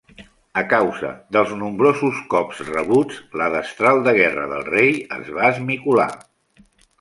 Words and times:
A 0.59 0.61
causa 0.69 1.09
dels 1.35 1.51
nombrosos 1.59 2.21
cops 2.35 2.61
rebuts, 2.69 3.19
la 3.43 3.51
destral 3.57 4.01
de 4.09 4.15
guerra 4.21 4.47
del 4.55 4.67
rei 4.71 4.91
es 5.19 5.31
va 5.37 5.47
esmicolar. 5.53 6.09